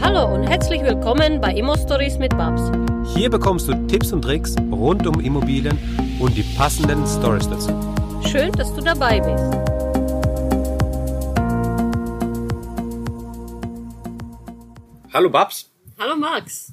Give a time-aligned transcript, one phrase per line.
[0.00, 2.62] Hallo und herzlich willkommen bei Immo Stories mit Babs.
[3.14, 5.78] Hier bekommst du Tipps und Tricks rund um Immobilien
[6.20, 7.70] und die passenden Stories dazu.
[8.26, 9.44] Schön, dass du dabei bist.
[15.12, 16.72] Hallo Babs, Hallo Max.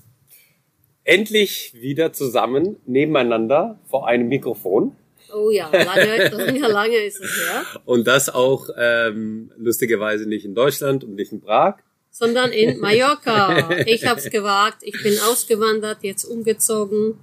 [1.03, 4.95] endlich wieder zusammen nebeneinander vor einem Mikrofon.
[5.33, 7.63] Oh ja, lange, lange, lange ist es her.
[7.85, 11.75] Und das auch ähm, lustigerweise nicht in Deutschland und nicht in Prag.
[12.17, 13.81] Sondern in Mallorca.
[13.85, 17.15] Ich hab's gewagt, ich bin ausgewandert, jetzt umgezogen.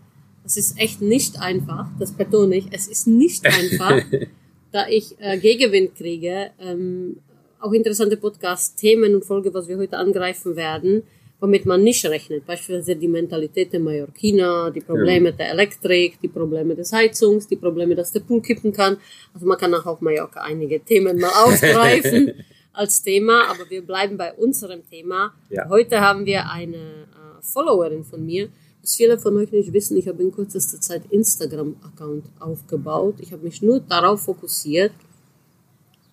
[0.42, 2.66] Das ist echt nicht einfach, das betone ich.
[2.72, 4.02] Es ist nicht einfach,
[4.72, 6.50] da ich äh, Gegenwind kriege.
[6.60, 7.20] Ähm,
[7.58, 11.04] auch interessante Podcast-Themen und Folge, was wir heute angreifen werden,
[11.40, 12.44] womit man nicht rechnet.
[12.44, 17.94] Beispielsweise die Mentalität der Mallorquiner, die Probleme der Elektrik, die Probleme des Heizungs, die Probleme,
[17.94, 18.98] dass der Pool kippen kann.
[19.32, 22.34] Also man kann auch auf Mallorca einige Themen mal aufgreifen
[22.72, 25.34] als Thema, aber wir bleiben bei unserem Thema.
[25.50, 25.68] Ja.
[25.68, 28.48] Heute haben wir eine äh, Followerin von mir.
[28.82, 33.16] Was viele von euch nicht wissen, ich habe in kürzester Zeit Instagram-Account aufgebaut.
[33.18, 34.92] Ich habe mich nur darauf fokussiert,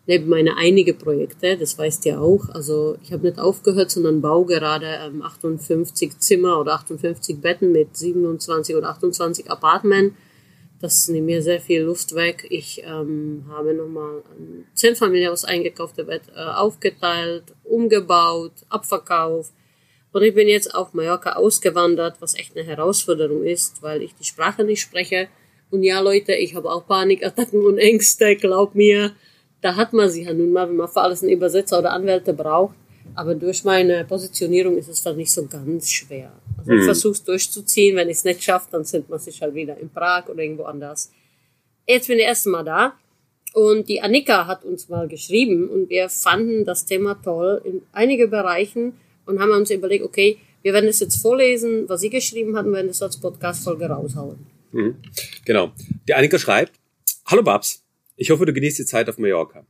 [0.06, 2.50] neben meine einige Projekte, das weißt ihr auch.
[2.50, 7.96] Also ich habe nicht aufgehört, sondern baue gerade ähm, 58 Zimmer oder 58 Betten mit
[7.96, 10.16] 27 oder 28 Apartments.
[10.82, 12.48] Das nimmt mir sehr viel Luft weg.
[12.50, 19.52] Ich ähm, habe nochmal ein Zehnfamilienhaus eingekauft, der wird äh, aufgeteilt, umgebaut, abverkauft.
[20.14, 24.24] Und ich bin jetzt auf Mallorca ausgewandert, was echt eine Herausforderung ist, weil ich die
[24.24, 25.28] Sprache nicht spreche.
[25.70, 29.12] Und ja, Leute, ich habe auch Panikattacken und Ängste, glaub mir.
[29.62, 32.34] Da hat man sie ja nun mal, wenn man für alles einen Übersetzer oder Anwälte
[32.34, 32.76] braucht.
[33.16, 36.32] Aber durch meine Positionierung ist es dann nicht so ganz schwer.
[36.78, 37.96] Ich versuche es durchzuziehen.
[37.96, 40.64] Wenn ich es nicht schaffe, dann sind man sich halt wieder in Prag oder irgendwo
[40.64, 41.12] anders.
[41.88, 42.94] Jetzt bin ich das erste Mal da.
[43.54, 48.28] Und die Annika hat uns mal geschrieben und wir fanden das Thema toll in einige
[48.28, 48.94] Bereichen
[49.26, 52.74] und haben uns überlegt, okay, wir werden das jetzt vorlesen, was sie geschrieben hat und
[52.74, 54.38] werden das als Podcast-Folge raushauen.
[54.72, 54.98] Mhm.
[55.46, 55.72] Genau.
[56.08, 56.74] Die Annika schreibt,
[57.26, 57.84] Hallo Babs,
[58.18, 59.66] ich hoffe, du genießt die Zeit auf Mallorca.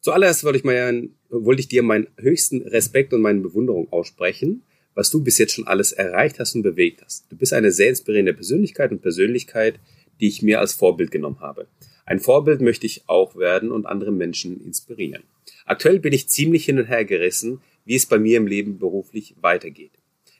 [0.00, 4.62] Zuallererst wollte ich, mal, wollte ich dir meinen höchsten Respekt und meine Bewunderung aussprechen,
[4.94, 7.26] was du bis jetzt schon alles erreicht hast und bewegt hast.
[7.30, 9.80] Du bist eine sehr inspirierende Persönlichkeit und Persönlichkeit,
[10.20, 11.66] die ich mir als Vorbild genommen habe.
[12.06, 15.22] Ein Vorbild möchte ich auch werden und andere Menschen inspirieren.
[15.64, 19.34] Aktuell bin ich ziemlich hin und her gerissen, wie es bei mir im Leben beruflich
[19.40, 19.92] weitergeht.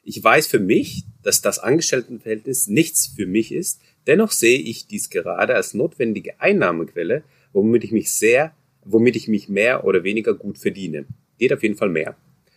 [0.03, 5.09] Ich weiß für mich, dass das Angestelltenverhältnis nichts für mich ist, dennoch sehe ich dies
[5.09, 8.55] gerade als notwendige Einnahmequelle, womit ich mich sehr,
[8.85, 11.07] womit ich mich mehr oder weniger gut verdiene.
[11.39, 12.17] Geht auf jeden Fall mehr.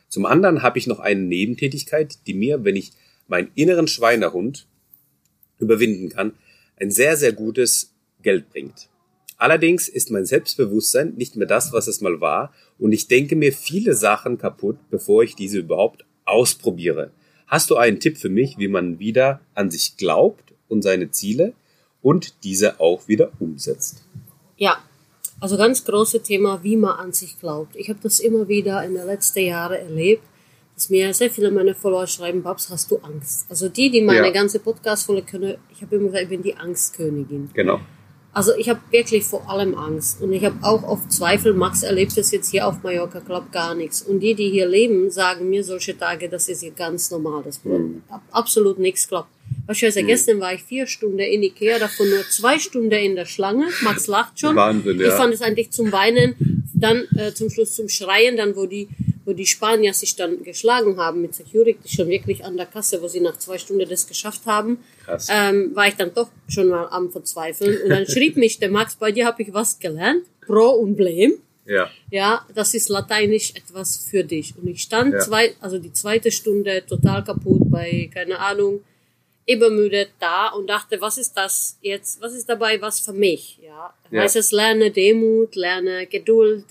[0.10, 2.92] Zum anderen habe ich noch eine Nebentätigkeit, die mir, wenn ich
[3.28, 4.68] meinen inneren Schweinehund
[5.60, 6.34] überwinden kann,
[6.80, 8.90] ein sehr, sehr gutes Geld bringt.
[9.38, 13.54] Allerdings ist mein Selbstbewusstsein nicht mehr das, was es mal war, und ich denke mir
[13.54, 17.12] viele Sachen kaputt, bevor ich diese überhaupt ausprobiere.
[17.46, 21.54] Hast du einen Tipp für mich, wie man wieder an sich glaubt und seine Ziele
[22.02, 24.04] und diese auch wieder umsetzt?
[24.58, 24.78] Ja,
[25.40, 27.76] also ganz große Thema, wie man an sich glaubt.
[27.76, 30.24] Ich habe das immer wieder in den letzten Jahren erlebt,
[30.76, 33.46] dass mir sehr viele meiner Follower schreiben, Babs, hast du Angst?
[33.50, 34.32] Also die, die meine Ja.
[34.32, 37.50] ganze Podcast-Folge können, ich habe immer gesagt, ich bin die Angstkönigin.
[37.54, 37.80] Genau.
[38.34, 41.54] Also ich habe wirklich vor allem Angst und ich habe auch oft Zweifel.
[41.54, 44.04] Max erlebt das jetzt hier auf Mallorca, glaubt gar nichts.
[44.04, 47.42] Und die, die hier leben, sagen mir solche Tage, das ist hier ganz normal.
[47.44, 47.60] Das
[48.10, 49.30] ab, absolut nichts klappt.
[49.68, 53.68] Beispielsweise gestern war ich vier Stunden in Ikea, davon nur zwei Stunden in der Schlange.
[53.82, 54.56] Max lacht schon.
[54.56, 55.08] Wahnsinn, ja.
[55.08, 58.88] Ich fand es eigentlich zum Weinen, dann äh, zum Schluss zum Schreien, dann wo die
[59.26, 63.10] wo die Spanier sich dann geschlagen haben mit Security, schon wirklich an der Kasse, wo
[63.10, 65.28] sie nach zwei Stunden das geschafft haben, Krass.
[65.30, 67.78] ähm, war ich dann doch schon mal am Verzweifeln.
[67.84, 71.34] Und dann schrieb mich der Max, bei dir habe ich was gelernt, Pro und Blame.
[71.66, 71.90] Ja.
[72.10, 74.54] Ja, das ist lateinisch etwas für dich.
[74.58, 75.20] Und ich stand Ja.
[75.20, 78.80] zwei, also die zweite Stunde total kaputt bei, keine Ahnung,
[79.48, 83.60] übermüdet da und dachte, was ist das jetzt, was ist dabei was für mich?
[83.64, 84.22] Ja, Ja.
[84.22, 86.66] heißt es lerne Demut, lerne Geduld.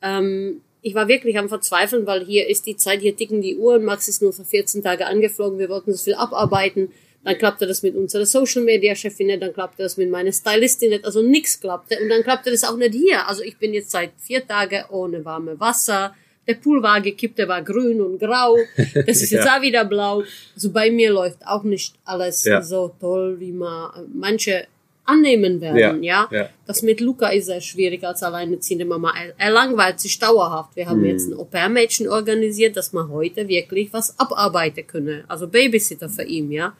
[0.00, 3.84] Ähm, ich war wirklich am Verzweifeln, weil hier ist die Zeit, hier ticken die Uhren,
[3.84, 6.92] Max ist nur für 14 Tage angeflogen, wir wollten so viel abarbeiten.
[7.24, 10.90] Dann klappte das mit unserer Social Media Chefin nicht, dann klappte das mit meiner Stylistin
[10.90, 11.98] nicht, also nix klappte.
[12.02, 13.26] Und dann klappte das auch nicht hier.
[13.26, 16.14] Also ich bin jetzt seit vier Tagen ohne warme Wasser.
[16.46, 18.56] Der Pool war gekippt, der war grün und grau.
[18.76, 19.56] Das ist jetzt Ja.
[19.56, 20.22] auch wieder blau.
[20.54, 22.60] Also bei mir läuft auch nicht alles Ja.
[22.62, 24.66] so toll, wie man äh, manche
[25.06, 26.26] annehmen werden, ja.
[26.30, 26.48] Ja.
[26.66, 29.12] Das mit Luca ist sehr schwierig als alleinerziehende Mama.
[29.14, 30.74] Er, er langweilt sich dauerhaft.
[30.76, 31.04] Wir haben Mhm.
[31.06, 35.24] jetzt ein Au-pair-Mädchen organisiert, dass man heute wirklich was abarbeiten könne.
[35.28, 36.74] Also Babysitter für ihn, ja.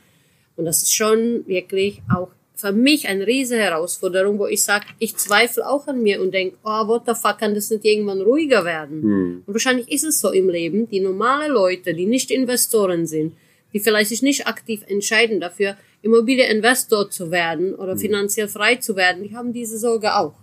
[0.57, 2.29] Und das ist schon wirklich auch
[2.65, 6.57] für mich eine riesige Herausforderung, wo ich sage, ich zweifle auch an mir und denke,
[6.65, 9.03] oh, what the fuck, kann das nicht irgendwann ruhiger werden?
[9.03, 9.43] Hm.
[9.47, 13.35] Und wahrscheinlich ist es so im Leben, die normale Leute, die nicht Investoren sind,
[13.75, 19.25] die vielleicht sich nicht aktiv entscheiden dafür, Immobilieninvestor zu werden oder finanziell frei zu werden,
[19.25, 20.35] die haben diese Sorge auch.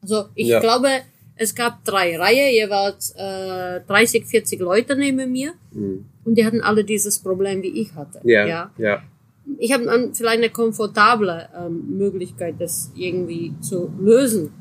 [0.00, 0.60] Also ich Ja.
[0.60, 0.88] glaube,
[1.36, 5.52] es gab drei Reihe, jeweils äh, 30, 40 Leute neben mir
[6.24, 8.20] und die hatten alle dieses Problem, wie ich hatte.
[8.24, 9.02] Ja, ja ja.
[9.58, 14.52] Ich habe dann vielleicht eine komfortable ähm, Möglichkeit, das irgendwie zu lösen.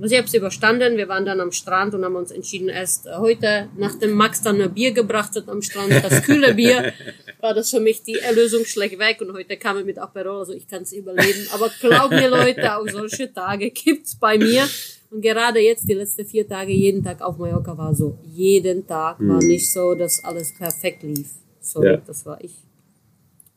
[0.00, 0.96] Also ich habe es überstanden.
[0.96, 4.60] Wir waren dann am Strand und haben uns entschieden, erst äh, heute, nachdem Max dann
[4.60, 6.92] ein Bier gebracht hat am Strand, das kühle Bier,
[7.40, 9.20] war das für mich die Erlösung schlecht weg.
[9.20, 11.46] Und heute kam er mit Aperol, also ich kann es überleben.
[11.52, 14.66] Aber glaub mir Leute, auch solche Tage gibt's bei mir.
[15.10, 18.18] Und gerade jetzt, die letzten vier Tage, jeden Tag auf Mallorca war so.
[18.24, 21.28] Jeden Tag war nicht so, dass alles perfekt lief.
[21.60, 21.96] Sorry, Ja.
[22.04, 22.52] das war ich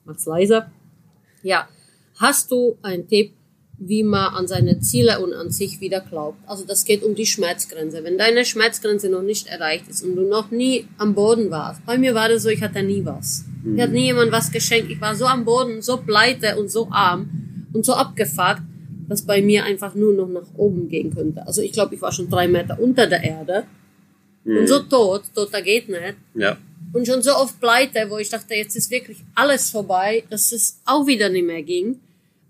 [0.07, 0.71] mach's leiser.
[1.43, 1.67] Ja,
[2.15, 3.33] hast du einen Tipp,
[3.79, 6.39] wie man an seine Ziele und an sich wieder glaubt?
[6.47, 8.03] Also das geht um die Schmerzgrenze.
[8.03, 11.97] Wenn deine Schmerzgrenze noch nicht erreicht ist und du noch nie am Boden warst, bei
[11.99, 13.45] mir war das so, ich hatte nie was.
[13.63, 14.89] Mir hat nie jemand was geschenkt.
[14.89, 17.29] Ich war so am Boden, so pleite und so arm
[17.73, 18.63] und so abgefuckt,
[19.07, 21.45] dass bei mir einfach nur noch nach oben gehen könnte.
[21.45, 23.65] Also ich glaube, ich war schon drei Meter unter der Erde
[24.45, 26.57] und so tot, toter geht nicht Ja.
[26.93, 30.79] Und schon so oft pleite, wo ich dachte, jetzt ist wirklich alles vorbei, dass es
[30.85, 31.99] auch wieder nicht mehr ging.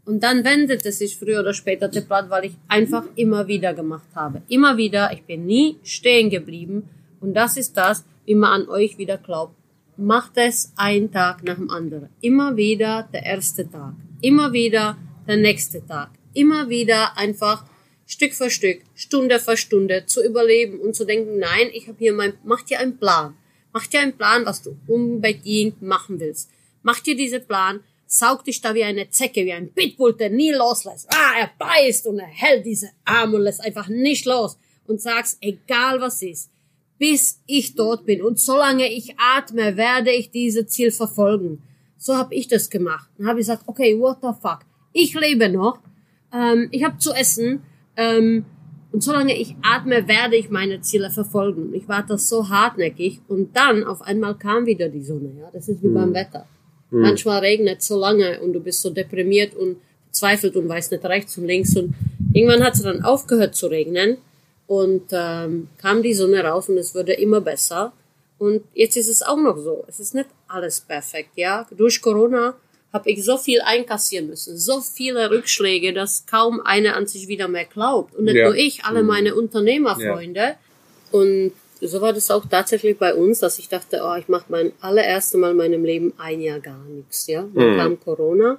[0.05, 3.73] Und dann wendet es sich früher oder später der Blatt, weil ich einfach immer wieder
[3.73, 4.41] gemacht habe.
[4.47, 6.87] Immer wieder, ich bin nie stehen geblieben.
[7.19, 9.53] Und das ist das, wie man an euch wieder glaubt.
[9.97, 12.09] Macht es einen Tag nach dem anderen.
[12.21, 13.95] Immer wieder der erste Tag.
[14.21, 14.97] Immer wieder
[15.27, 16.11] der nächste Tag.
[16.33, 17.65] Immer wieder einfach
[18.05, 22.13] Stück für Stück, Stunde für Stunde zu überleben und zu denken, nein, ich habe hier
[22.13, 23.35] mein, mach dir einen Plan.
[23.77, 26.49] Mach dir einen Plan, was du unbedingt machen willst.
[26.81, 30.51] Mach dir diesen Plan, saug dich da wie eine Zecke, wie ein Pitbull, der nie
[30.51, 31.07] loslässt.
[31.13, 34.57] Ah, er beißt und er hält diese Arme und lässt einfach nicht los
[34.87, 36.49] und sagst, egal was ist,
[36.97, 41.61] bis ich dort bin und solange ich atme, werde ich dieses Ziel verfolgen.
[41.99, 43.11] So habe ich das gemacht.
[43.19, 45.77] Dann habe ich gesagt, okay, what the fuck, ich lebe noch,
[46.33, 47.61] ähm, ich habe zu essen,
[47.95, 48.43] ähm,
[48.91, 51.73] und solange ich atme, werde ich meine Ziele verfolgen.
[51.73, 55.31] Ich war das so hartnäckig und dann auf einmal kam wieder die Sonne.
[55.39, 56.45] Ja, das ist wie beim Wetter.
[56.89, 61.37] Manchmal regnet so lange und du bist so deprimiert und verzweifelt und weißt nicht rechts
[61.37, 61.93] und links und
[62.33, 64.17] irgendwann hat es dann aufgehört zu regnen
[64.67, 67.93] und ähm, kam die Sonne raus und es wurde immer besser.
[68.37, 69.83] Und jetzt ist es auch noch so.
[69.87, 71.65] Es ist nicht alles perfekt, ja.
[71.75, 72.53] Durch Corona
[72.93, 77.47] habe ich so viel einkassieren müssen, so viele Rückschläge, dass kaum einer an sich wieder
[77.47, 78.15] mehr glaubt.
[78.15, 78.45] Und nicht Ja.
[78.45, 80.55] nur ich, alle meine Unternehmerfreunde.
[81.11, 81.51] Und
[81.81, 85.37] so war das auch tatsächlich bei uns, dass ich dachte, oh, ich mache mein allererste
[85.37, 87.27] Mal in meinem Leben ein Jahr gar nichts.
[87.27, 88.57] Ja, dann kam Corona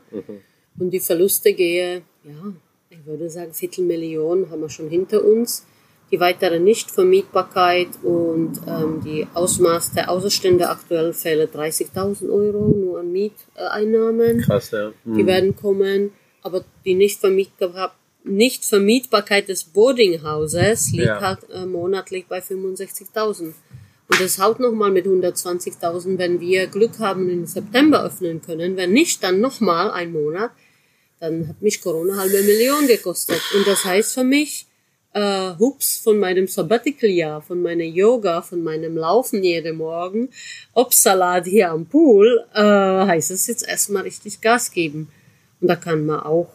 [0.79, 2.53] und die Verluste gehe, ja,
[2.91, 5.65] ich würde sagen, Viertelmillion haben wir schon hinter uns.
[6.11, 13.13] Die weitere Nichtvermietbarkeit und ähm, die Ausmaß der Außerstände aktuell fehlen 30.000 Euro nur an
[13.13, 14.41] Mieteinnahmen.
[14.41, 14.93] Krass, ja.
[15.05, 16.13] Die werden kommen,
[16.43, 17.91] aber die Nichtvermietbarkeit,
[18.25, 21.21] Nichtvermietbarkeit des Boardinghauses liegt Ja.
[21.21, 23.53] halt äh, monatlich bei 65.000.
[24.11, 28.77] Und das haut nochmal mit 120.000, wenn wir Glück haben und im September öffnen können.
[28.77, 30.51] Wenn nicht, dann nochmal ein Monat.
[31.21, 33.41] Dann hat mich Corona halbe Million gekostet.
[33.55, 34.67] Und das heißt für mich,
[35.13, 40.29] äh, hups, von meinem Sabbatical-Jahr, von meiner Yoga, von meinem Laufen jeden Morgen,
[40.75, 45.09] Obstsalat hier am Pool, äh, heißt es jetzt erstmal richtig Gas geben.
[45.61, 46.49] Und da kann man auch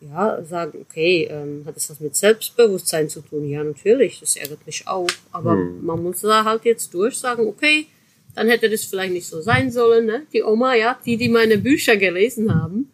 [0.00, 3.48] ja, sagen, okay, ähm, hat es was mit Selbstbewusstsein zu tun?
[3.48, 5.08] Ja, natürlich, das ärgert mich auch.
[5.30, 7.86] Aber man muss da halt jetzt durch sagen, okay,
[8.34, 10.06] dann hätte das vielleicht nicht so sein sollen.
[10.06, 10.26] Ne?
[10.32, 12.90] Die Oma, ja, die, die meine Bücher gelesen haben,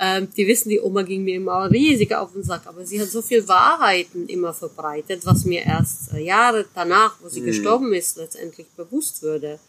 [0.00, 3.08] ähm, die wissen, die Oma ging mir immer riesig auf den Sack, aber sie hat
[3.08, 8.16] so viel Wahrheiten immer verbreitet, was mir erst äh, Jahre danach, wo sie gestorben ist,
[8.16, 9.60] letztendlich bewusst würde.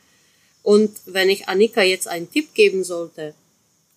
[0.64, 3.36] Und wenn ich Annika jetzt einen Tipp geben sollte,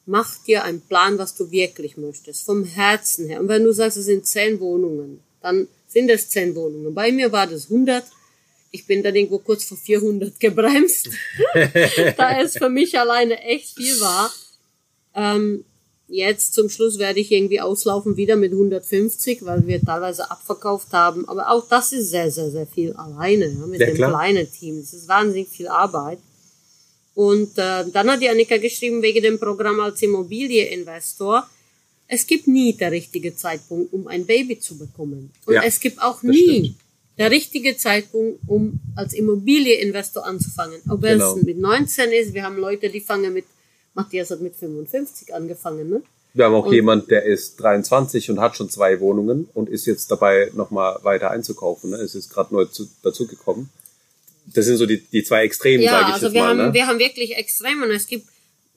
[0.04, 3.40] mach dir einen Plan, was du wirklich möchtest, vom Herzen her.
[3.40, 6.94] Und wenn du sagst, es sind zehn Wohnungen, dann sind es zehn Wohnungen.
[6.94, 8.04] Bei mir war das 100.
[8.70, 11.08] Ich bin dann irgendwo kurz vor 400 gebremst,
[12.18, 14.30] da es für mich alleine echt viel war.
[15.14, 15.64] Ähm,
[16.08, 21.28] jetzt zum Schluss werde ich irgendwie auslaufen wieder mit 150, weil wir teilweise abverkauft haben.
[21.28, 24.10] Aber auch das ist sehr, sehr, sehr viel alleine ja, mit Ja, dem klar.
[24.10, 24.78] kleinen Team.
[24.78, 26.18] Es ist wahnsinnig viel Arbeit.
[27.14, 31.48] Und äh, dann hat die Annika geschrieben, wegen dem Programm als Immobilieninvestor,
[32.06, 35.30] es gibt nie der richtige Zeitpunkt, um ein Baby zu bekommen.
[35.44, 36.76] Und Ja, es gibt auch nie stimmt.
[37.18, 40.80] der richtige Zeitpunkt, um als Immobilieninvestor anzufangen.
[40.88, 41.36] Ob Genau.
[41.36, 43.44] es mit 19 ist, wir haben Leute, die fangen mit,
[43.98, 46.02] Matthias hat mit 55 angefangen, ne?
[46.34, 49.86] Wir haben auch und, jemand, der ist 23 und hat schon zwei Wohnungen und ist
[49.86, 51.90] jetzt dabei, nochmal weiter einzukaufen.
[51.90, 51.96] Ne?
[51.96, 53.70] Es ist gerade neu zu, dazugekommen.
[54.46, 56.48] Das sind so die, die zwei Extremen, ja, sage ich also jetzt wir mal.
[56.50, 56.74] Haben, ne?
[56.74, 58.26] Wir haben wirklich Extreme und es gibt,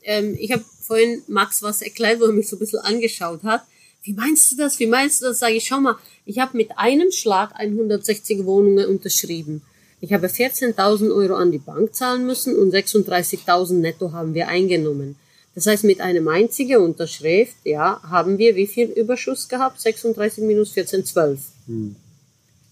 [0.04, 3.64] ähm, ich habe vorhin Max was erklärt, wo er mich so ein bisschen angeschaut hat.
[4.04, 4.80] Wie meinst du das?
[4.80, 5.40] Wie meinst du das?
[5.40, 9.62] Sage ich, schau mal, ich habe mit einem Schlag 160 Wohnungen unterschrieben.
[10.02, 15.16] Ich habe 14.000 Euro an die Bank zahlen müssen und 36.000 netto haben wir eingenommen.
[15.54, 19.80] Das heißt, mit einem einzigen Unterschrift, ja, haben wir wie viel Überschuss gehabt?
[19.80, 21.40] 36 minus 14, 12.
[21.68, 21.96] Hm.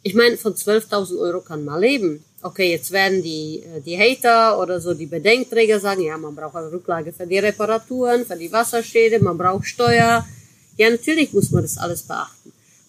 [0.01, 2.23] Ich meine, von 12.000 Euro kann man leben.
[2.41, 6.55] Okay, jetzt werden die, äh, die Hater oder so die Bedenkträger sagen, ja, man braucht
[6.55, 10.25] eine Rücklage für die Reparaturen, für die Wasserschäde, man braucht Steuer.
[10.77, 12.38] Ja, natürlich muss man das alles beachten.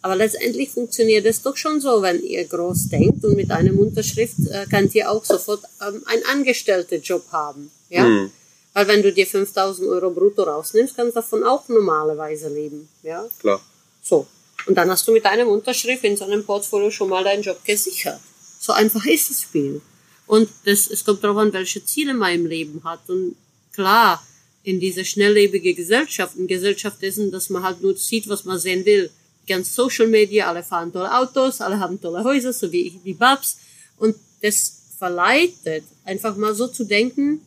[0.03, 4.37] Aber letztendlich funktioniert es doch schon so, wenn ihr groß denkt und mit einem Unterschrift
[4.51, 7.71] äh, könnt ihr auch sofort ähm, einen Angestellten-Job haben.
[7.91, 8.05] Ja?
[8.05, 8.31] Mhm.
[8.73, 12.89] Weil wenn du dir 5000 Euro brutto rausnimmst, kannst du davon auch normalerweise leben.
[13.03, 13.29] Ja?
[13.41, 13.61] Klar.
[14.03, 14.27] So.
[14.67, 17.63] Und dann hast du mit einem Unterschrift in so einem Portfolio schon mal deinen Job
[17.65, 18.21] gesichert.
[18.59, 19.81] So einfach ist das Spiel.
[20.27, 23.01] Und das, es kommt darauf an, welche Ziele man im Leben hat.
[23.09, 23.37] Und
[23.73, 24.25] klar,
[24.63, 28.85] in dieser schnelllebige Gesellschaft, in Gesellschaft dessen, dass man halt nur sieht, was man sehen
[28.85, 29.11] will,
[29.47, 33.15] ganz Social Media, alle fahren tolle Autos, alle haben tolle Häuser, so wie ich, wie
[33.15, 33.59] Babs.
[33.97, 37.41] Und das verleitet, einfach mal so zu denken,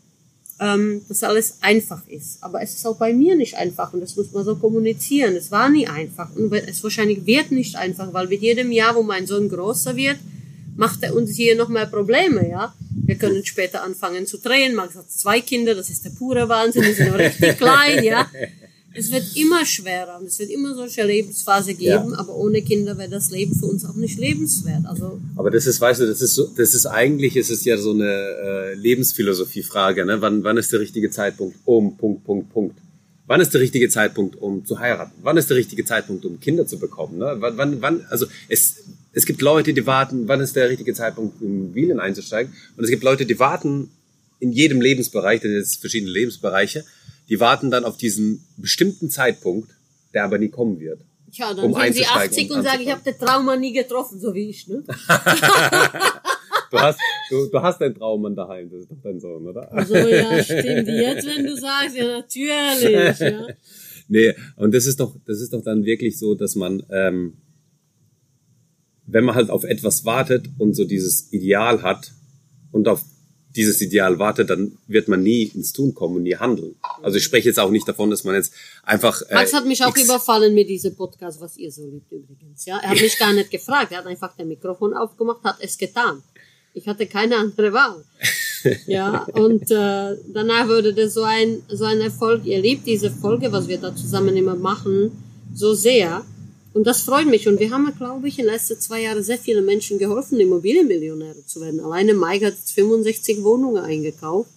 [0.60, 2.44] ähm, dass alles einfach ist.
[2.44, 5.36] Aber es ist auch bei mir nicht einfach und das muss man so kommunizieren.
[5.36, 9.04] Es war nie einfach und es wahrscheinlich wird nicht einfach, weil mit jedem Jahr, wo
[9.04, 10.18] mein Sohn größer wird,
[10.76, 12.74] macht er uns hier noch mehr Probleme, ja.
[13.06, 14.76] Wir können später anfangen zu drehen.
[14.76, 18.28] Max hat zwei Kinder, das ist der pure Wahnsinn, die sind noch richtig klein, ja
[18.96, 22.20] es wird immer schwerer und es wird immer solche Lebensphase geben, ja.
[22.20, 24.86] aber ohne Kinder wäre das Leben für uns auch nicht lebenswert.
[24.86, 27.78] Also aber das ist, weißt du, das ist so, das ist eigentlich, ist es ja
[27.78, 30.22] so eine äh, Lebensphilosophie-Frage, ne?
[30.22, 32.78] Wann, wann ist der richtige Zeitpunkt, um Punkt, Punkt, Punkt.
[33.26, 35.14] Wann ist der richtige Zeitpunkt, um zu heiraten?
[35.24, 37.18] Wann ist der richtige Zeitpunkt, um Kinder zu bekommen?
[37.18, 37.36] Ne?
[37.40, 38.84] Wann, wann, wann, also es,
[39.14, 42.54] es gibt Leute, die warten, wann ist der richtige Zeitpunkt, um in Immobilien einzusteigen?
[42.76, 43.90] Und es gibt Leute, die warten
[44.40, 46.84] in jedem Lebensbereich, denn es verschiedene Lebensbereiche,
[47.30, 49.72] die warten dann auf diesen bestimmten Zeitpunkt,
[50.14, 51.02] der aber nie kommen wird.
[51.32, 54.34] Tja, dann um sind sie 80 und sagen, ich habe den Trauma nie getroffen, so
[54.34, 54.84] wie ich, ne?
[56.74, 57.00] du, hast,
[57.30, 59.72] du, du hast deinen Traummann daheim, das ist doch dein Sohn, oder?
[59.72, 60.88] Also ja, stimmt.
[60.88, 63.20] Jetzt, wenn du sagst, ja natürlich.
[63.20, 63.48] Ja.
[64.10, 67.38] Nee, und das ist doch, das ist doch dann wirklich so, dass man, ähm,
[69.06, 72.12] wenn man halt auf etwas wartet und so dieses Ideal hat
[72.74, 73.06] und auf
[73.56, 76.76] dieses Ideal wartet, dann wird man nie ins Tun kommen und nie handeln.
[77.02, 79.22] Also ich spreche jetzt auch nicht davon, dass man jetzt einfach.
[79.30, 82.66] Äh, Max hat mich auch überfallen mit diesem Podcast, was ihr so liebt übrigens.
[82.66, 83.92] Ja, er hat mich gar nicht gefragt.
[83.92, 86.24] Er hat einfach das Mikrofon aufgemacht, hat es getan.
[86.74, 88.04] Ich hatte keine andere Wahl.
[88.88, 92.46] ja, und äh, danach wurde das so ein so ein Erfolg.
[92.46, 95.12] Ihr liebt diese Folge, was wir da zusammen immer machen,
[95.54, 96.26] so sehr.
[96.74, 97.48] Und das freut mich.
[97.48, 101.46] Und wir haben, glaube ich, in den letzten zwei Jahren sehr viele Menschen geholfen, Immobilienmillionäre
[101.46, 101.80] zu werden.
[101.80, 104.50] Alleine Mike hat jetzt 65 Wohnungen eingekauft.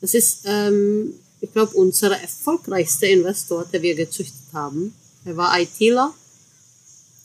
[0.00, 4.94] Das ist, ähm, ich glaube, unser erfolgreichster Investor, der wir gezüchtet haben.
[5.24, 6.14] Er war ITler.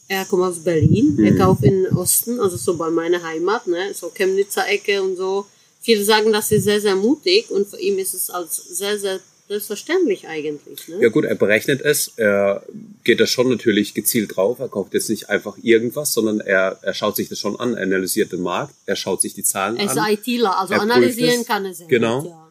[0.10, 1.16] Er kommt aus Berlin.
[1.16, 1.24] Mhm.
[1.24, 5.16] Er kauft in den Osten, also so bei meiner Heimat, ne, so Chemnitzer Ecke und
[5.16, 5.46] so.
[5.80, 9.20] Viele sagen, das ist sehr, sehr mutig und für ihn ist es als sehr, sehr
[9.48, 10.88] Selbstverständlich eigentlich.
[10.88, 11.02] Ne?
[11.02, 12.64] Ja gut, er berechnet es, er
[13.04, 16.94] geht da schon natürlich gezielt drauf, er kauft jetzt nicht einfach irgendwas, sondern er, er
[16.94, 19.90] schaut sich das schon an, er analysiert den Markt, er schaut sich die Zahlen er
[19.90, 19.98] an.
[19.98, 22.22] Er ist ITler, also analysieren kann er sehr Genau.
[22.22, 22.43] Gut, ja.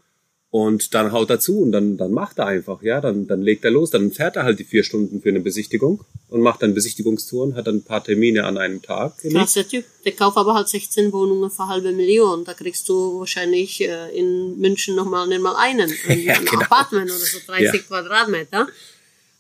[0.53, 3.65] Und dann haut er zu und dann, dann macht er einfach, ja, dann, dann legt
[3.65, 6.75] er los, dann fährt er halt die vier Stunden für eine Besichtigung und macht dann
[6.75, 9.17] Besichtigungstouren, hat dann ein paar Termine an einem Tag.
[9.17, 9.87] Klasse Typ.
[10.05, 12.45] Der kauft aber halt 16 Wohnungen für halbe Million.
[12.45, 16.65] Da kriegst du wahrscheinlich äh, in München nochmal nicht mal einen, ein, ja, ein genau.
[16.65, 17.79] Apartment oder so 30 ja.
[17.79, 18.69] Quadratmeter.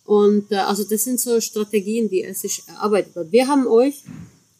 [0.07, 3.31] Und äh, also das sind so Strategien, die er sich erarbeitet hat.
[3.31, 4.02] Wir haben euch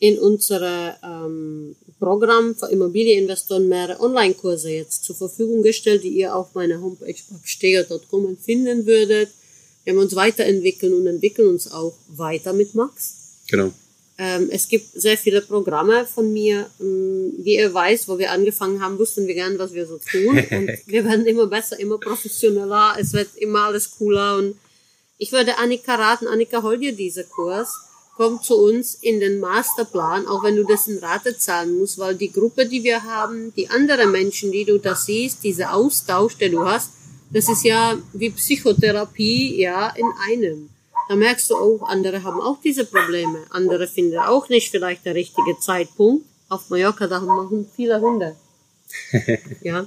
[0.03, 6.57] in unserer ähm, Programm für Immobilieninvestoren mehrere Online-Kurse jetzt zur Verfügung gestellt, die ihr auf
[6.57, 9.29] meiner Homepage babsteger.com finden würdet.
[9.85, 13.45] Wir haben uns weiterentwickeln und entwickeln uns auch weiter mit Max.
[13.47, 13.71] Genau.
[14.19, 16.69] Ähm, es gibt sehr viele Programme von mir.
[16.81, 20.37] Ähm, wie ihr weiß, wo wir angefangen haben, wussten wir gern, was wir so tun.
[20.51, 22.97] Und wir werden immer besser, immer professioneller.
[22.99, 24.39] Es wird immer alles cooler.
[24.39, 24.57] Und
[25.19, 27.73] ich würde Annika raten, Annika, hol dir diesen Kurs
[28.17, 32.15] komm zu uns in den Masterplan, auch wenn du das in Rate zahlen musst, weil
[32.15, 36.53] die Gruppe, die wir haben, die anderen Menschen, die du da siehst, dieser Austausch, den
[36.53, 36.91] du hast,
[37.31, 40.69] das ist ja wie Psychotherapie, ja, in einem.
[41.09, 43.45] Da merkst du auch, andere haben auch diese Probleme.
[43.51, 46.27] Andere finden auch nicht vielleicht der richtige Zeitpunkt.
[46.49, 48.37] Auf Mallorca, da machen viele Hunde.
[49.63, 49.87] ja.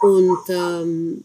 [0.00, 1.24] Und ähm,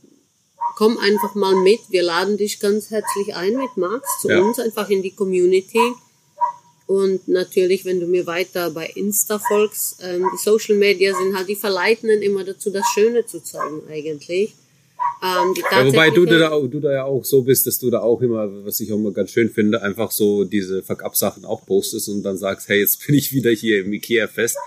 [0.79, 1.81] komm einfach mal mit.
[1.89, 4.39] Wir laden dich ganz herzlich ein mit Max zu Ja.
[4.39, 5.81] uns, einfach in die Community.
[6.87, 11.49] Und natürlich, wenn du mir weiter bei Insta folgst, ähm, die Social Media sind halt,
[11.49, 14.53] die verleiten dann immer dazu, das Schöne zu zeigen eigentlich.
[15.21, 17.77] Ähm, die Ja, wobei du tatsächliche- da, auch- du da ja auch so bist, dass
[17.77, 21.43] du da auch immer, was ich auch immer ganz schön finde, einfach so diese Fuck-Up-Sachen
[21.45, 24.57] auch postest und dann sagst, hey, jetzt bin ich wieder hier im Ikea-Fest.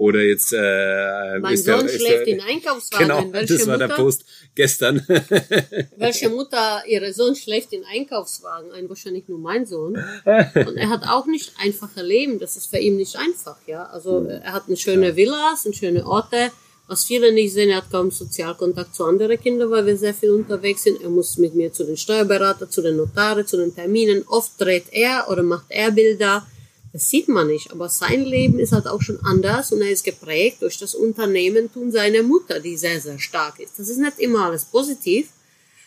[0.00, 3.06] Oder jetzt äh, Mein ist der, Sohn ist schläft der, in Einkaufswagen.
[3.06, 5.06] Genau, welche, das war der Mutter, Post gestern.
[5.98, 8.88] welche Mutter, ihre Sohn schläft in Einkaufswagen ein?
[8.88, 9.98] Wahrscheinlich nur mein Sohn.
[10.24, 12.38] Und er hat auch nicht einfache Leben.
[12.38, 13.84] Das ist für ihn nicht einfach, ja.
[13.88, 16.50] Also äh, er hat eine schöne Villas, eine schöne Orte.
[16.86, 20.30] Was viele nicht sehen, er hat kaum Sozialkontakt zu anderen Kindern, weil wir sehr viel
[20.30, 21.02] unterwegs sind.
[21.02, 24.24] Er muss mit mir zu den Steuerberater, zu den Notare, zu den Terminen.
[24.28, 26.46] Oft dreht er oder macht er Bilder.
[26.92, 30.04] Das sieht man nicht, aber sein Leben ist halt auch schon anders und er ist
[30.04, 33.78] geprägt durch das Unternehmertum seiner Mutter, die sehr, sehr stark ist.
[33.78, 35.28] Das ist nicht immer alles positiv,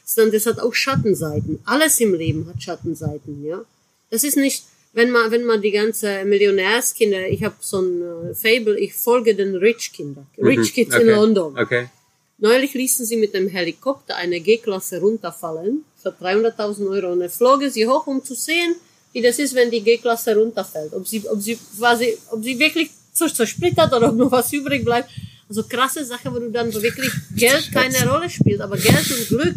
[0.05, 1.59] sondern das hat auch Schattenseiten.
[1.65, 3.65] Alles im Leben hat Schattenseiten, ja.
[4.11, 8.35] Das ist nicht, wenn man, wenn man die ganze Millionärskinder, ich habe so ein äh,
[8.35, 11.09] Fable, ich folge den Rich Kinder, Rich Kids in Mhm.
[11.09, 11.15] Okay.
[11.19, 11.57] London.
[11.59, 11.89] Okay.
[12.37, 17.69] Neulich ließen sie mit dem Helikopter eine G-Klasse runterfallen für 300.000 Euro und er flogen
[17.69, 18.75] sie hoch, um zu sehen,
[19.13, 20.93] wie das ist, wenn die G-Klasse runterfällt.
[20.93, 24.83] Ob sie, ob sie quasi, ob sie wirklich so zersplittert oder ob noch was übrig
[24.83, 25.09] bleibt.
[25.47, 29.55] Also krasse Sache, wo du dann wirklich Geld keine Rolle spielt, aber Geld und Glück,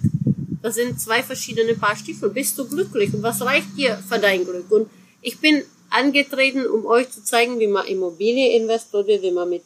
[0.63, 2.29] das sind zwei verschiedene Paar Stiefel.
[2.31, 4.71] Bist du glücklich und was reicht dir für dein Glück?
[4.71, 4.91] Und
[5.23, 9.63] ich bin angetreten, um euch zu zeigen, wie man Immobilie investiert, wie man mit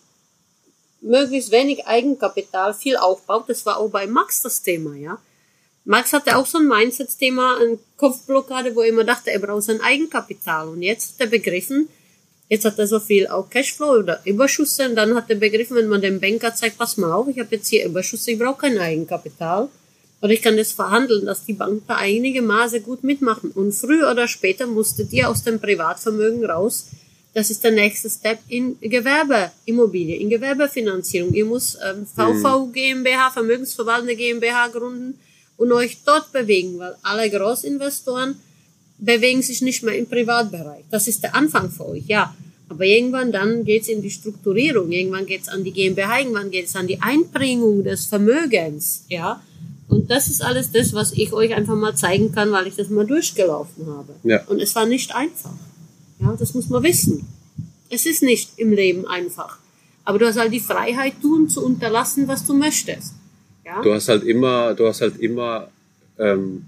[1.00, 3.44] möglichst wenig Eigenkapital viel aufbaut.
[3.48, 5.18] Das war auch bei Max das Thema, ja.
[5.90, 9.80] Max hatte auch so ein Mindset-Thema, eine Kopfblockade, wo er immer dachte, er braucht sein
[9.80, 10.68] Eigenkapital.
[10.68, 11.88] Und jetzt hat er begriffen,
[12.48, 15.88] jetzt hat er so viel auch Cashflow oder Überschüsse und dann hat er begriffen, wenn
[15.88, 18.78] man dem Banker zeigt, pass mal auf, ich habe jetzt hier Überschüsse, ich brauche kein
[18.78, 19.68] Eigenkapital.
[20.22, 23.50] Oder ich kann das verhandeln, dass die Bank da einige Maße gut mitmachen.
[23.50, 26.86] Und früher oder später musstet ihr aus dem Privatvermögen raus.
[27.34, 31.34] Das ist der nächste Step in Gewerbeimmobilie, in Gewerbefinanzierung.
[31.34, 35.18] Ihr müsst ähm, VV GmbH, Vermögensverwaltende GmbH gründen
[35.60, 38.36] und euch dort bewegen, weil alle Großinvestoren
[38.96, 40.84] bewegen sich nicht mehr im Privatbereich.
[40.90, 42.34] Das ist der Anfang für euch, ja.
[42.70, 46.86] Aber irgendwann dann geht's in die Strukturierung, irgendwann geht's an die GmbH, irgendwann geht's an
[46.86, 49.42] die Einbringung des Vermögens, ja.
[49.86, 52.88] Und das ist alles das, was ich euch einfach mal zeigen kann, weil ich das
[52.88, 54.14] mal durchgelaufen habe.
[54.22, 54.42] Ja.
[54.46, 55.52] Und es war nicht einfach.
[56.20, 57.26] Ja, das muss man wissen.
[57.90, 59.58] Es ist nicht im Leben einfach.
[60.04, 63.12] Aber du hast halt die Freiheit, tun zu unterlassen, was du möchtest.
[63.64, 63.82] Ja?
[63.82, 65.68] Du hast halt immer, du hast halt immer
[66.18, 66.66] ähm,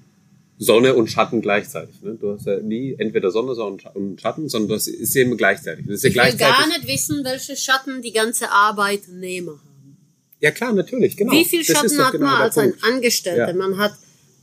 [0.59, 2.01] Sonne und Schatten gleichzeitig.
[2.03, 2.17] Ne?
[2.21, 5.37] Du hast ja nie entweder Sonne Sonne und Schatten, sondern du hast, ist ja immer
[5.37, 5.87] gleichzeitig.
[5.87, 6.57] Das ist ja ich will gleichzeitig.
[6.57, 9.97] gar nicht wissen, welche Schatten die ganze Arbeitnehmer haben.
[10.41, 11.33] Ja klar, natürlich, genau.
[11.33, 12.75] Wie viel Das Schatten hat genau man als ein.
[12.83, 13.49] Angestellter?
[13.49, 13.55] Ja.
[13.55, 13.93] Man hat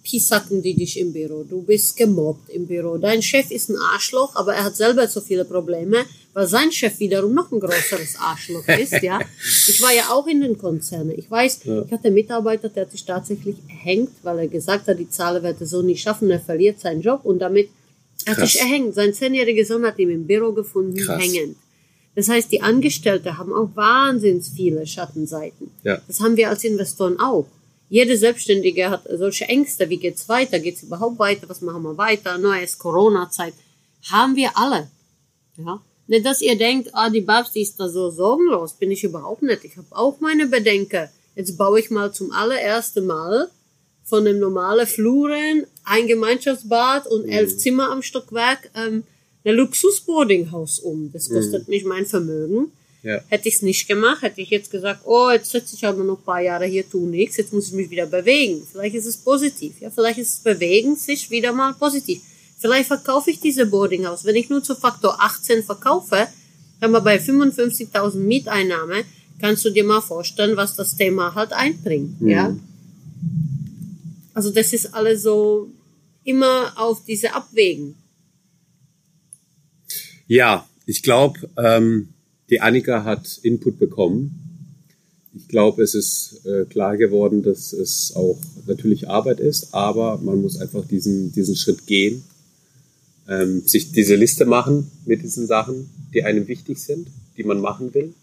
[0.03, 1.43] Pisacken, die dich im Büro.
[1.43, 2.97] Du bist gemobbt im Büro.
[2.97, 6.05] Dein Chef ist ein Arschloch, aber er hat selber so viele Probleme,
[6.39, 9.19] weil sein Chef wiederum noch ein größeres Arschloch ist, ja.
[9.67, 11.11] Ich war ja auch in den Konzernen.
[11.17, 11.81] Ich weiß, Ja.
[11.81, 15.43] ich hatte einen Mitarbeiter, der hat sich tatsächlich erhängt, weil er gesagt hat, die Zahlen
[15.43, 17.67] wird er so nicht schaffen, er verliert seinen Job und damit
[18.25, 18.53] hat Krass.
[18.53, 18.95] sich erhängt.
[18.95, 21.21] Sein zehnjähriger Sohn hat ihn im Büro gefunden, Krass.
[21.21, 21.57] hängend.
[22.15, 25.71] Das heißt, die Angestellte haben auch wahnsinns viele Schattenseiten.
[25.83, 25.99] Ja.
[26.07, 27.47] Das haben wir als Investoren auch.
[27.89, 29.89] Jede Selbstständige hat solche Ängste.
[29.89, 30.57] Wie geht's weiter?
[30.59, 31.49] Geht's überhaupt weiter?
[31.49, 32.37] Was machen wir weiter?
[32.37, 33.53] Neues Corona-Zeit.
[34.09, 34.87] Haben wir alle.
[35.57, 35.81] Ja.
[36.09, 38.73] Nicht, dass ihr denkt, ah, die Babs, die ist da so sorgenlos.
[38.73, 39.63] Bin ich überhaupt nicht.
[39.63, 41.07] Ich habe auch meine Bedenken.
[41.35, 43.47] Jetzt baue ich mal zum allerersten Mal
[44.03, 49.03] von einem normalen Fluren ein Gemeinschaftsbad und elf Zimmer am Stockwerk ähm,
[49.45, 51.11] ein Luxus-Boardinghaus um.
[51.13, 52.71] Das kostet mich mein Vermögen.
[53.03, 53.21] Ja.
[53.27, 56.17] Hätte ich es nicht gemacht, hätte ich jetzt gesagt, oh, jetzt sitze ich aber noch
[56.17, 58.67] ein paar Jahre hier, tu nichts, jetzt muss ich mich wieder bewegen.
[58.69, 62.19] Vielleicht ist es positiv, ja, vielleicht ist es Bewegen sich wieder mal positiv.
[62.59, 64.25] Vielleicht verkaufe ich diese Boardinghaus.
[64.25, 66.27] Wenn ich nur zu Faktor 18 verkaufe,
[66.79, 69.05] dann mal bei 55.000 Mieteinnahme,
[69.39, 72.55] kannst du dir mal vorstellen, was das Thema halt einbringt, ja.
[74.33, 75.69] Also das ist alles so
[76.23, 77.95] immer auf diese Abwägen.
[80.27, 82.09] Ja, ich glaube, ähm,
[82.49, 84.71] die Annika hat Input bekommen.
[85.35, 90.41] Ich glaube, es ist äh, klar geworden, dass es auch natürlich Arbeit ist, aber man
[90.41, 92.23] muss einfach diesen, diesen Schritt gehen,
[93.29, 97.93] ähm, sich diese Liste machen mit diesen Sachen, die einem wichtig sind, die man machen
[97.93, 98.13] will.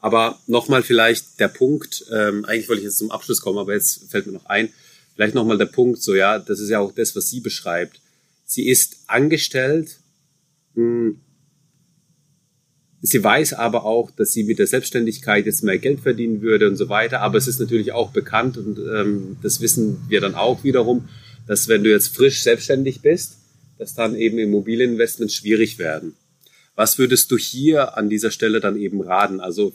[0.00, 4.10] Aber nochmal vielleicht der Punkt, ähm, eigentlich wollte ich jetzt zum Abschluss kommen, aber jetzt
[4.10, 4.68] fällt mir noch ein,
[5.14, 8.00] vielleicht nochmal der Punkt, so ja, das ist ja auch das, was sie beschreibt.
[8.44, 9.98] Sie ist angestellt,
[10.74, 11.14] mh,
[13.06, 16.76] Sie weiß aber auch, dass sie mit der Selbstständigkeit jetzt mehr Geld verdienen würde und
[16.76, 17.20] so weiter.
[17.20, 21.06] Aber es ist natürlich auch bekannt und ähm, das wissen wir dann auch wiederum,
[21.46, 23.36] dass wenn du jetzt frisch selbstständig bist,
[23.78, 26.14] dass dann eben Immobilieninvestments schwierig werden.
[26.76, 29.40] Was würdest du hier an dieser Stelle dann eben raten?
[29.40, 29.72] Also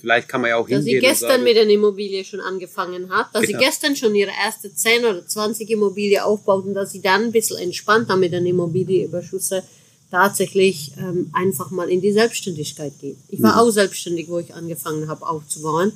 [0.00, 1.00] vielleicht kann man ja auch dass hingehen.
[1.00, 3.58] sie gestern sagen, mit der Immobilie schon angefangen hat, dass Ja.
[3.58, 7.32] sie gestern schon ihre erste 10 oder 20 Immobilie aufbaut und dass sie dann ein
[7.32, 9.62] bisschen entspannter mit den Immobilienüberschüsse
[10.10, 13.16] tatsächlich ähm, einfach mal in die Selbstständigkeit geht.
[13.28, 15.92] Ich war auch selbstständig, wo ich angefangen habe aufzubauen,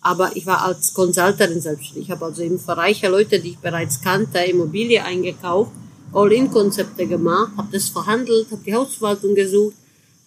[0.00, 2.04] aber ich war als Consulterin selbstständig.
[2.06, 5.72] Ich habe also eben für reiche Leute, die ich bereits kannte, Immobilie eingekauft,
[6.12, 9.74] All-in-Konzepte gemacht, habe das verhandelt, habe die Hausverwaltung gesucht,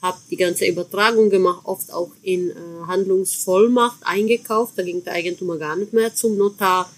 [0.01, 2.53] habe die ganze Übertragung gemacht, oft auch in äh,
[2.87, 4.73] Handlungsvollmacht eingekauft.
[4.75, 6.89] Da ging der Eigentümer gar nicht mehr zum Notar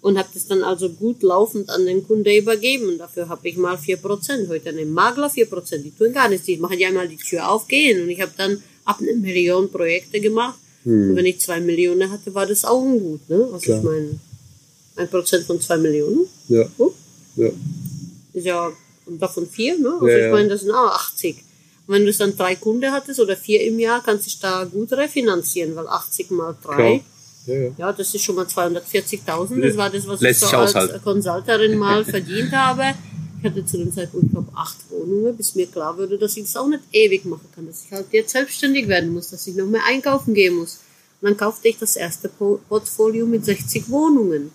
[0.00, 2.88] und habe das dann also gut laufend an den Kunde übergeben.
[2.88, 4.48] Und dafür habe ich mal 4%.
[4.48, 5.78] Heute nehmen Makler 4%.
[5.78, 6.46] Die tun gar nichts.
[6.46, 8.02] Die machen ja einmal die Tür aufgehen.
[8.02, 10.58] Und ich habe dann ab eine Million Projekte gemacht.
[10.84, 13.28] Und wenn ich zwei Millionen hatte, war das auch gut.
[13.28, 13.48] Ne?
[13.52, 13.78] Also Klar.
[13.78, 14.20] ich meine,
[14.96, 16.90] ein Prozent von zwei Millionen Ja, Oh.
[17.36, 17.50] ja.
[18.32, 18.70] Ist ja
[19.06, 19.92] davon vier, ne?
[19.94, 21.36] Also Ja, ich meine, das sind auch 80.
[21.86, 24.64] Und wenn du dann drei Kunden hattest oder vier im Jahr, kannst du dich da
[24.64, 27.02] gut refinanzieren, weil 80 mal drei.
[27.46, 27.70] Ja, ja.
[27.76, 29.60] ja, das ist schon mal 240.000.
[29.60, 31.02] Das war das, was Lässt ich so als aushalten.
[31.02, 32.94] Consulterin mal verdient habe.
[33.40, 36.44] Ich hatte zu dem Zeitpunkt, ich glaube, acht Wohnungen, bis mir klar wurde, dass ich
[36.44, 39.56] das auch nicht ewig machen kann, dass ich halt jetzt selbstständig werden muss, dass ich
[39.56, 40.78] noch mehr einkaufen gehen muss.
[41.20, 44.52] Und dann kaufte ich das erste Po- Portfolio mit 60 Wohnungen.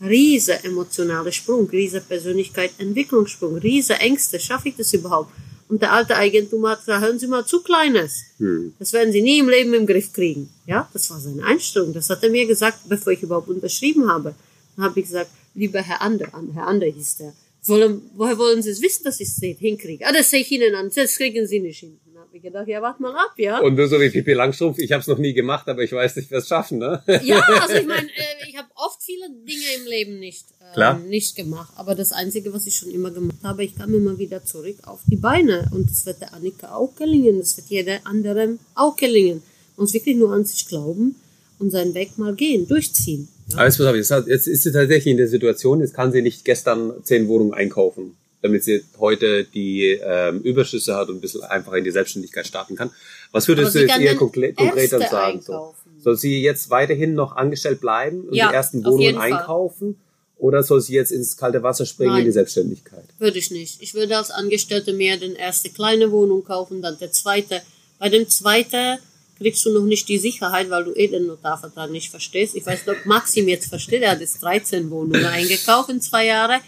[0.00, 4.38] Riese emotionale Sprung, riese Persönlichkeit, Entwicklungssprung, riese Ängste.
[4.38, 5.32] Schaffe ich das überhaupt?
[5.68, 8.22] Und der alte Eigentum hat gesagt, hören Sie mal, zu kleines.
[8.38, 8.72] Hm.
[8.78, 10.48] Das werden Sie nie im Leben im Griff kriegen.
[10.66, 11.92] Ja, das war seine Einstellung.
[11.92, 14.34] Das hat er mir gesagt, bevor ich überhaupt unterschrieben habe.
[14.76, 17.34] Dann habe ich gesagt, lieber Herr Ander, an- Herr Ander hieß der,
[17.66, 20.06] wollen, woher wollen Sie es wissen, dass ich es nicht hinkriege?
[20.06, 21.98] Ah, das sehe ich Ihnen an, das kriegen Sie nicht hin.
[22.28, 23.58] Habe ich gedacht, ja, warte mal ab, ja.
[23.60, 26.16] Und nur so wie Pippi Langstrumpf, ich habe es noch nie gemacht, aber ich weiß
[26.16, 27.02] nicht, wer es schaffen, ne?
[27.22, 30.98] Ja, also ich meine, äh, ich habe oft viele Dinge im Leben nicht, äh, Klar.
[30.98, 31.72] nicht gemacht.
[31.76, 35.00] Aber das Einzige, was ich schon immer gemacht habe, ich kam immer wieder zurück auf
[35.06, 35.70] die Beine.
[35.72, 37.38] Und das wird der Annika auch gelingen.
[37.38, 39.42] Das wird jeder anderem auch gelingen.
[39.76, 41.16] Man muss wirklich nur an sich glauben
[41.58, 43.28] und seinen Weg mal gehen, durchziehen.
[43.48, 43.56] Ja.
[43.56, 46.44] Aber jetzt, pass auf, jetzt ist sie tatsächlich in der Situation, jetzt kann sie nicht
[46.44, 51.76] gestern zehn Wohnungen einkaufen, damit sie heute die ähm, Überschüsse hat und ein bisschen einfacher
[51.76, 52.90] in die Selbstständigkeit starten kann.
[53.32, 55.40] Was würdest du jetzt eher konkret, dann sagen?
[55.40, 55.74] So?
[56.02, 59.32] Soll sie jetzt weiterhin noch angestellt bleiben und Ja, die ersten Wohnungen Fall.
[59.32, 59.96] einkaufen?
[60.38, 62.20] Oder soll sie jetzt ins kalte Wasser springen Nein.
[62.20, 63.02] in die Selbstständigkeit?
[63.18, 63.82] Würde ich nicht.
[63.82, 67.60] Ich würde als Angestellte mehr den erste kleine Wohnung kaufen, dann der zweite.
[67.98, 68.98] Bei dem zweiten
[69.36, 72.54] kriegst du noch nicht die Sicherheit, weil du eh den Notarvertrag nicht verstehst.
[72.54, 74.02] Ich weiß nicht, ob Maxim jetzt versteht.
[74.02, 76.60] Er hat jetzt 13 Wohnungen eingekauft in zwei Jahren.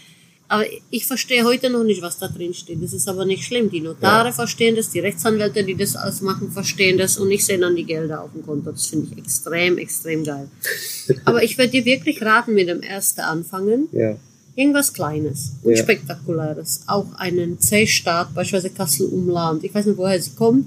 [0.50, 2.82] Aber ich verstehe heute noch nicht, was da drin steht.
[2.82, 3.70] Das ist aber nicht schlimm.
[3.70, 7.56] Die Notare verstehen das, die Rechtsanwälte, die das alles machen, verstehen das und ich sehe
[7.56, 8.72] dann die Gelder auf dem Konto.
[8.72, 10.48] Das finde ich extrem, extrem geil.
[11.24, 13.88] Aber ich würde dir wirklich raten, mit dem ersten anfangen.
[13.92, 14.16] Ja.
[14.56, 15.70] Irgendwas Kleines, Ja.
[15.70, 16.82] Unspektakuläres.
[16.88, 19.62] Auch einen C-Staat, beispielsweise Kassel-Umland.
[19.62, 20.66] Ich weiß nicht, woher sie kommt.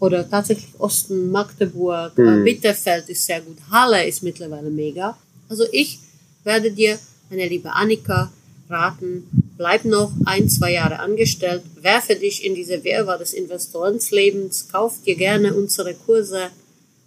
[0.00, 3.56] Oder tatsächlich Osten, Magdeburg, äh, Bitterfeld ist sehr gut.
[3.70, 5.16] Halle ist mittlerweile mega.
[5.48, 5.98] Also ich
[6.42, 6.98] werde dir,
[7.30, 8.30] meine liebe Annika,
[8.68, 9.24] raten,
[9.56, 15.16] bleib noch ein, zwei Jahre angestellt, werfe dich in diese Wirrwarr des Investorenslebens, kauf dir
[15.16, 16.50] gerne unsere Kurse.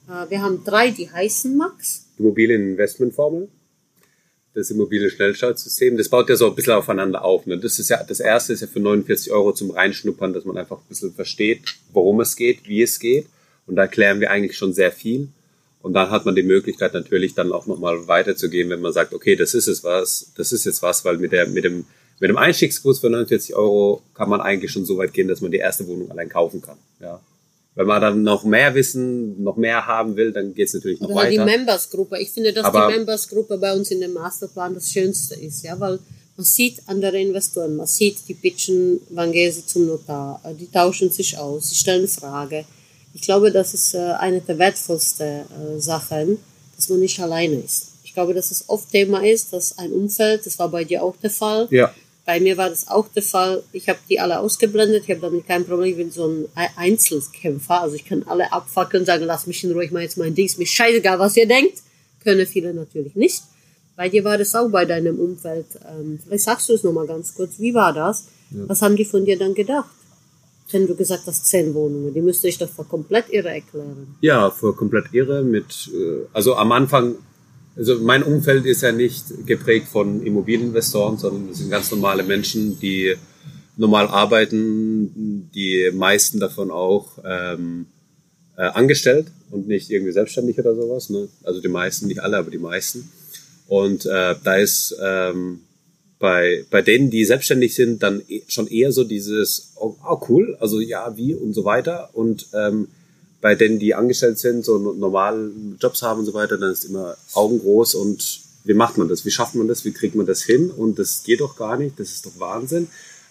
[0.08, 2.06] Äh, Wir haben drei, die heißen Max.
[2.20, 3.50] Immobilieninvestmentformel,
[4.54, 7.46] das Immobilien-Schnellstartsystem, das baut ja so ein bisschen aufeinander auf.
[7.46, 7.58] Ne?
[7.58, 10.78] Das ist ja, das erste ist ja für 49 Euro zum Reinschnuppern, dass man einfach
[10.78, 13.28] ein bisschen versteht, worum es geht, wie es geht.
[13.68, 15.30] Und da erklären wir eigentlich schon sehr viel.
[15.88, 19.38] Und dann hat man die Möglichkeit natürlich dann auch nochmal weiterzugehen, wenn man sagt, okay,
[19.38, 21.86] das ist es was, das ist jetzt was, weil mit der, mit dem,
[22.20, 25.50] mit dem Einstiegskurs für 49 Euro kann man eigentlich schon so weit gehen, dass man
[25.50, 26.76] die erste Wohnung allein kaufen kann.
[27.00, 27.22] Ja.
[27.76, 31.08] Wenn man dann noch mehr wissen, noch mehr haben will, dann geht es natürlich noch
[31.08, 31.58] Oder halt die weiter.
[31.58, 32.20] Members-Gruppe.
[32.20, 35.80] Ich finde, dass Aber- die Members-Gruppe bei uns in dem Masterplan das Schönste ist, ja,
[35.80, 36.00] weil
[36.36, 41.12] man sieht andere Investoren, man sieht, die pitchen, wann gehen sie zum Notar, die tauschen
[41.12, 42.66] sich aus, sie stellen Frage.
[43.14, 46.38] Ich glaube, das ist äh, eine der wertvollsten äh, Sachen,
[46.76, 47.88] dass man nicht alleine ist.
[48.04, 51.16] Ich glaube, dass es oft Thema ist, dass ein Umfeld, das war bei dir auch
[51.22, 51.94] der Fall, Ja.
[52.26, 53.64] bei mir war das auch der Fall.
[53.74, 55.04] Ich habe die alle ausgeblendet.
[55.06, 55.92] Ich habe damit kein Problem.
[55.92, 57.82] Ich bin so ein Ei- Einzelkämpfer.
[57.82, 60.46] Also ich kann alle abfackeln, sagen, lass mich in Ruhe, ich mache jetzt mein Ding.
[60.46, 61.80] Ist mir scheißegal, was ihr denkt.
[62.24, 63.44] Können viele natürlich nicht.
[63.96, 65.66] Bei dir war das auch bei deinem Umfeld.
[65.90, 67.54] Ähm, vielleicht sagst du es nochmal ganz kurz.
[67.60, 68.26] Wie war das?
[68.52, 69.90] Was haben die von dir dann gedacht?
[70.72, 74.16] Wenn du gesagt hast, zehn Wohnungen, die müsste ich doch für komplett irre erklären.
[74.22, 77.16] Ja, für komplett irre mit, äh, also am Anfang,
[77.76, 82.80] also mein Umfeld ist ja nicht geprägt von Immobilieninvestoren, sondern es sind ganz normale Menschen,
[82.80, 83.16] die
[83.78, 87.86] normal arbeiten, die meisten davon auch ähm,
[88.58, 91.10] äh, angestellt und nicht irgendwie selbstständig oder sowas.
[91.10, 91.30] Ne?
[91.44, 93.10] Also die meisten, nicht alle, aber die meisten.
[93.68, 95.62] Und äh, da ist ähm,
[96.20, 100.58] bei, bei denen, die selbstständig sind, dann e schon eher so dieses, oh, oh, cool,
[100.60, 102.10] also ja, wie und so weiter.
[102.14, 102.88] Und ähm,
[103.40, 107.16] bei denen, die angestellt sind, so normal Jobs haben und so weiter, dann ist immer
[107.34, 109.26] Augen groß und wie macht man das?
[109.26, 109.86] Wie schafft man das?
[109.86, 110.72] Wie kriegt man das hin?
[110.72, 112.88] Und das geht doch gar nicht, das ist doch Wahnsinn.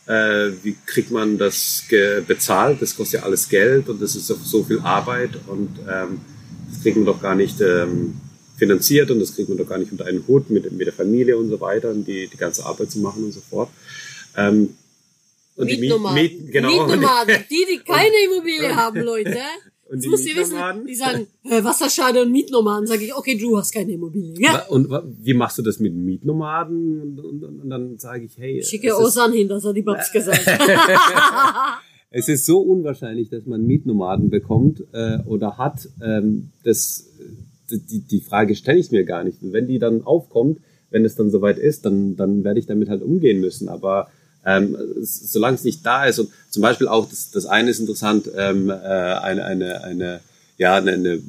[0.06, 1.82] Äh, wie kriegt man das
[2.26, 2.80] bezahlt?
[2.80, 6.20] Das kostet ja alles Geld und das ist doch so viel Arbeit und ähm,
[6.70, 8.20] das kriegt man doch gar nicht ähm,
[8.56, 11.36] finanziert und das kriegt man doch gar nicht unter einen Hut mit, mit der Familie
[11.36, 13.68] und so weiter und die, die ganze Arbeit zu machen und so fort.
[14.36, 14.74] Ähm,
[15.56, 16.16] und Mietnomaden.
[16.16, 16.68] Die Miet, genau.
[16.68, 19.38] Mietnomaden, die, die keine Immobilie haben, Leute.
[19.88, 20.56] Und die musst ihr wissen,
[20.88, 22.88] die sagen, äh, Wasserschade und Mietnomaden.
[22.88, 24.34] Sage ich, okay, du hast keine Immobilie.
[24.36, 24.66] Ja?
[24.66, 24.88] Und
[25.22, 27.00] wie machst du das mit Mietnomaden?
[27.00, 28.60] Und, und, und dann sage ich, hey.
[28.64, 30.44] Schicke Osan hin, das hat die Babs gesagt.
[32.10, 35.88] es ist so unwahrscheinlich, dass man Mietnomaden bekommt äh, oder hat.
[36.02, 37.08] Ähm, das,
[37.70, 39.42] die, die Frage stelle ich mir gar nicht.
[39.42, 42.88] Und wenn die dann aufkommt, wenn es dann soweit ist, dann, dann werde ich damit
[42.88, 43.68] halt umgehen müssen.
[43.68, 44.08] Aber
[44.44, 48.30] ähm, solange es nicht da ist und zum Beispiel auch das, das eine ist interessant,
[48.36, 50.20] ähm, äh, eine, eine, eine,
[50.56, 51.20] ja, eine, eine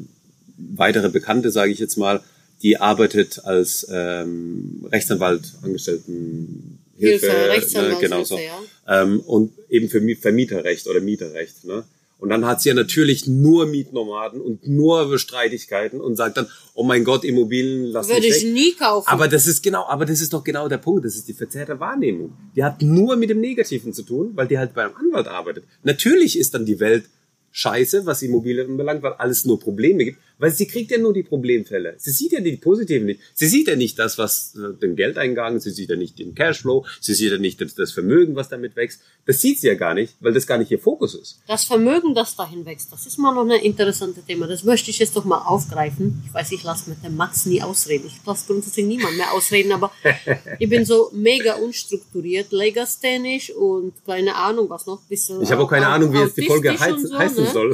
[0.58, 2.22] weitere Bekannte, sage ich jetzt mal,
[2.62, 8.38] die arbeitet als ähm, Rechtsanwalt, Angestellten Hilfe, Hilfe Rechtsanwalt, ne, genau so.
[8.38, 9.04] Ja.
[9.04, 11.66] Ähm, und eben für Vermieterrecht oder Mieterrecht.
[11.66, 11.84] Ne?
[12.20, 16.84] Und dann hat sie ja natürlich nur Mietnomaden und nur Streitigkeiten und sagt dann, oh
[16.84, 18.54] mein Gott, Immobilien lassen Würde ich weg.
[18.54, 19.08] nie kaufen.
[19.08, 21.06] Aber das ist genau, aber das ist doch genau der Punkt.
[21.06, 22.34] Das ist die verzerrte Wahrnehmung.
[22.56, 25.66] Die hat nur mit dem Negativen zu tun, weil die halt beim Anwalt arbeitet.
[25.84, 27.06] Natürlich ist dann die Welt
[27.52, 30.20] scheiße, was Immobilien anbelangt, weil alles nur Probleme gibt.
[30.40, 31.96] Weil sie kriegt ja nur die Problemfälle.
[31.98, 33.22] Sie sieht ja die positiven nicht.
[33.34, 36.86] Sie sieht ja nicht das, was äh, den Geldeingang, sie sieht ja nicht den Cashflow,
[37.02, 39.02] sie sieht ja nicht das, Vermögen, was damit wächst.
[39.26, 41.40] Das sieht sie ja gar nicht, weil das gar nicht ihr Fokus ist.
[41.48, 44.48] Das Vermögen, das dahin wächst, das ist mal noch ein interessantes Thema.
[44.48, 46.24] Das möchte ich jetzt doch mal aufgreifen.
[46.26, 48.08] Ich weiß, ich lasse mit dem Max nie ausreden.
[48.08, 49.92] Ich lasse grundsätzlich niemand mehr ausreden, aber
[50.60, 55.02] ich bin so mega unstrukturiert, legasthenisch und keine Ahnung, was noch.
[55.08, 57.50] Bisschen ich habe auch keine Ahnung, wie jetzt die Folge heiß, so, heißen ne?
[57.52, 57.72] soll.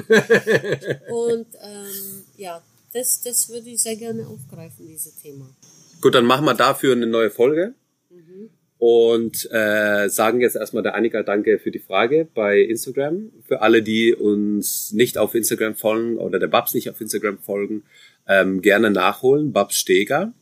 [1.09, 2.61] und ähm, ja,
[2.93, 5.49] das, das würde ich sehr gerne aufgreifen, dieses Thema.
[6.01, 7.73] Gut, dann machen wir dafür eine neue Folge.
[8.09, 8.49] Mhm.
[8.77, 13.31] Und äh, sagen jetzt erstmal der Annika Danke für die Frage bei Instagram.
[13.47, 17.83] Für alle, die uns nicht auf Instagram folgen oder der Babs nicht auf Instagram folgen,
[18.27, 19.53] ähm, gerne nachholen.
[19.53, 20.33] Babs Steger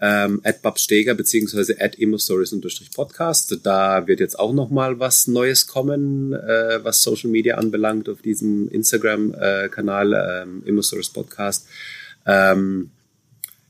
[0.00, 3.60] ähm, at Babsteger beziehungsweise at immostories-podcast.
[3.62, 8.68] Da wird jetzt auch nochmal was Neues kommen, äh, was Social Media anbelangt auf diesem
[8.68, 11.66] Instagram-Kanal äh, ähm, Immostories Podcast.
[12.26, 12.90] Ähm,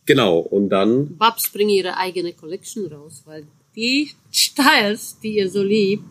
[0.05, 1.17] genau, und dann...
[1.17, 6.05] Babs bringen ihre eigene Collection raus, weil die Styles, die ihr so liebt,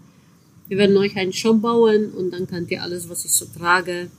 [0.67, 4.10] wir werden euch einen Shop bauen und dann könnt ihr alles, was ich so trage,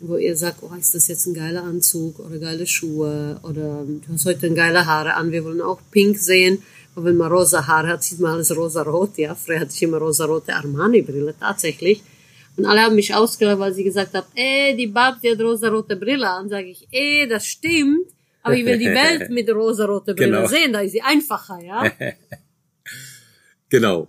[0.00, 4.12] wo ihr sagt, oh, ist das jetzt ein geiler Anzug oder geile Schuhe oder du
[4.12, 6.62] hast heute geile Haare an, wir wollen auch pink sehen.
[6.94, 9.18] Und wenn man rosa Haare hat, sieht man alles rosa-rot.
[9.18, 12.02] Ja, früher hatte ich immer rosa-rote Armani-Brille, tatsächlich.
[12.56, 15.96] Und alle haben mich ausgelacht, weil sie gesagt haben, ey, die Bab, die hat rosa-rote
[15.96, 16.48] Brille an.
[16.48, 18.06] Sage ich, ey, das stimmt,
[18.42, 20.46] aber ich will die Welt mit rosa-rote Brille genau.
[20.46, 21.90] sehen, da ist sie einfacher, ja.
[23.68, 24.08] genau.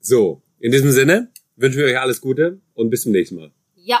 [0.00, 3.52] So, in diesem Sinne wünschen wir euch alles Gute und bis zum nächsten Mal.
[3.76, 4.00] Ja.